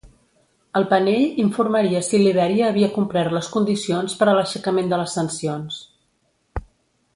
El 0.77 0.85
panell 0.93 1.35
informaria 1.43 2.01
si 2.07 2.21
Libèria 2.21 2.65
havia 2.73 2.89
complert 2.97 3.37
les 3.37 3.51
condicions 3.57 4.17
per 4.23 4.29
a 4.31 4.35
l'aixecament 4.39 4.91
de 4.95 5.01
les 5.03 5.15
sancions. 5.21 5.81